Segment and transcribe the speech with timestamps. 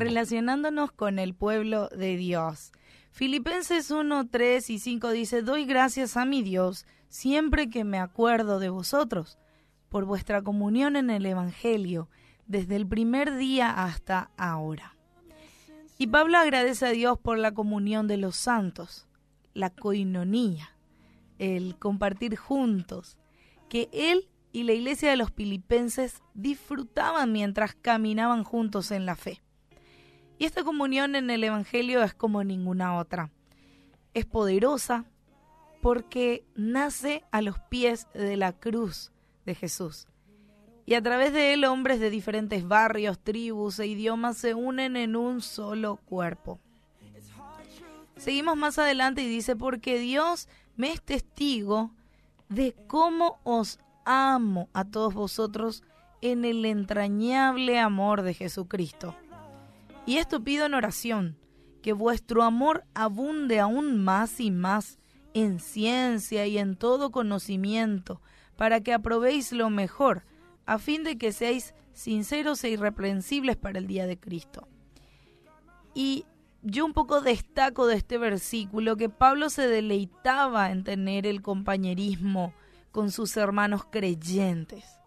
[0.00, 2.72] relacionándonos con el pueblo de Dios.
[3.12, 8.58] Filipenses 1, 3 y 5 dice, doy gracias a mi Dios siempre que me acuerdo
[8.60, 9.38] de vosotros,
[9.88, 12.08] por vuestra comunión en el Evangelio,
[12.46, 14.96] desde el primer día hasta ahora.
[15.98, 19.06] Y Pablo agradece a Dios por la comunión de los santos,
[19.52, 20.74] la coinonía,
[21.38, 23.18] el compartir juntos,
[23.68, 29.42] que él y la iglesia de los filipenses disfrutaban mientras caminaban juntos en la fe.
[30.40, 33.28] Y esta comunión en el Evangelio es como ninguna otra.
[34.14, 35.04] Es poderosa
[35.82, 39.12] porque nace a los pies de la cruz
[39.44, 40.06] de Jesús.
[40.86, 45.14] Y a través de él hombres de diferentes barrios, tribus e idiomas se unen en
[45.14, 46.58] un solo cuerpo.
[48.16, 51.90] Seguimos más adelante y dice, porque Dios me es testigo
[52.48, 55.82] de cómo os amo a todos vosotros
[56.22, 59.14] en el entrañable amor de Jesucristo.
[60.06, 61.36] Y esto pido en oración,
[61.82, 64.98] que vuestro amor abunde aún más y más
[65.34, 68.20] en ciencia y en todo conocimiento,
[68.56, 70.24] para que aprobéis lo mejor,
[70.66, 74.68] a fin de que seáis sinceros e irreprensibles para el día de Cristo.
[75.94, 76.24] Y
[76.62, 82.52] yo un poco destaco de este versículo que Pablo se deleitaba en tener el compañerismo
[82.90, 84.99] con sus hermanos creyentes.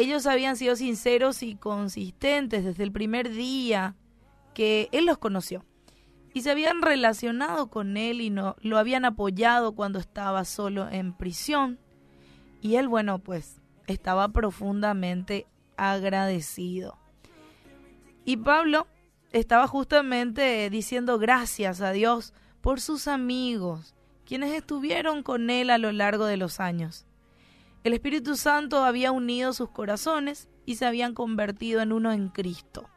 [0.00, 3.96] Ellos habían sido sinceros y consistentes desde el primer día
[4.54, 5.66] que él los conoció.
[6.32, 11.12] Y se habían relacionado con él y no, lo habían apoyado cuando estaba solo en
[11.12, 11.78] prisión.
[12.62, 16.96] Y él, bueno, pues estaba profundamente agradecido.
[18.24, 18.86] Y Pablo
[19.32, 25.92] estaba justamente diciendo gracias a Dios por sus amigos, quienes estuvieron con él a lo
[25.92, 27.04] largo de los años.
[27.82, 32.88] El Espíritu Santo había unido sus corazones y se habían convertido en uno en Cristo.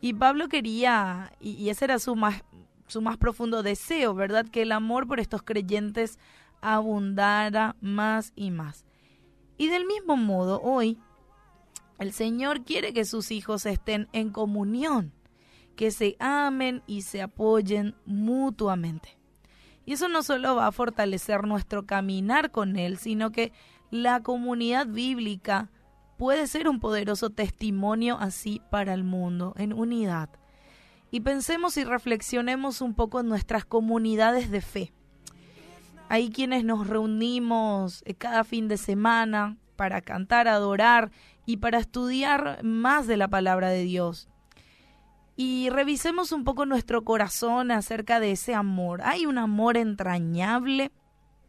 [0.00, 2.42] Y Pablo quería, y, ese era su más,
[2.86, 4.46] su más profundo deseo, ¿verdad?
[4.46, 6.18] Que el amor por estos creyentes
[6.62, 8.86] abundara más y más.
[9.58, 10.98] Y del mismo modo, hoy,
[11.98, 15.12] el Señor quiere que sus hijos estén en comunión,
[15.76, 19.19] que se amen y se apoyen mutuamente.
[19.90, 23.52] Y eso no solo va a fortalecer nuestro caminar con Él, sino que
[23.90, 25.68] la comunidad bíblica
[26.16, 30.30] puede ser un poderoso testimonio así para el mundo, en unidad.
[31.10, 34.92] Y pensemos y reflexionemos un poco en nuestras comunidades de fe.
[36.08, 41.10] Hay quienes nos reunimos eh, cada fin de semana para cantar, adorar
[41.46, 44.29] y para estudiar más de la palabra de Dios.
[45.42, 49.00] Y revisemos un poco nuestro corazón acerca de ese amor.
[49.02, 50.92] Hay un amor entrañable,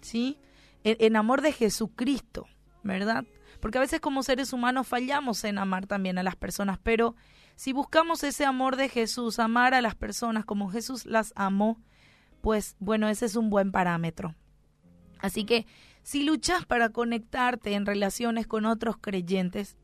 [0.00, 0.38] ¿sí?
[0.84, 2.46] En, amor de Jesucristo,
[2.82, 3.26] ¿verdad?
[3.60, 7.14] Porque a veces como seres humanos fallamos en amar también a las personas, pero
[7.56, 11.78] si buscamos ese amor de Jesús, amar a las personas como Jesús las amó,
[12.40, 14.34] pues bueno, ese es un buen parámetro.
[15.18, 15.66] Así que
[16.02, 19.76] si luchas para conectarte en relaciones con otros creyentes,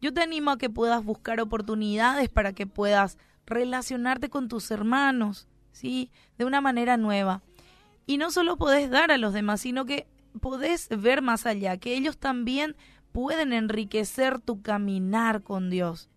[0.00, 5.48] yo te animo a que puedas buscar oportunidades para que puedas relacionarte con tus hermanos,
[5.72, 6.10] ¿sí?
[6.38, 7.42] De una manera nueva.
[8.06, 10.06] Y no solo podés dar a los demás, sino que
[10.40, 12.76] podés ver más allá, que ellos también
[13.12, 16.08] pueden enriquecer tu caminar con Dios.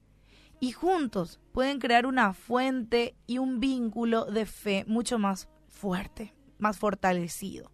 [0.60, 6.78] Y juntos pueden crear una fuente y un vínculo de fe mucho más fuerte, más
[6.78, 7.72] fortalecido.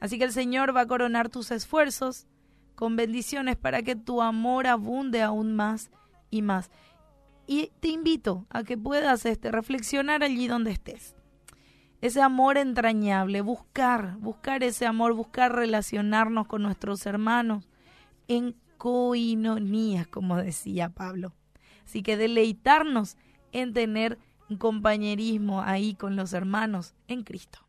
[0.00, 2.26] Así que el Señor va a coronar tus esfuerzos
[2.74, 5.90] con bendiciones para que tu amor abunde aún más
[6.30, 6.70] y más.
[7.52, 11.16] Y te invito a que puedas este, reflexionar allí donde estés.
[12.00, 17.68] Ese amor entrañable, buscar, buscar ese amor, buscar relacionarnos con nuestros hermanos,
[18.28, 21.34] en coinonía, como decía Pablo.
[21.84, 23.16] Así que deleitarnos
[23.50, 24.16] en tener
[24.48, 27.66] un compañerismo ahí con los hermanos en Cristo.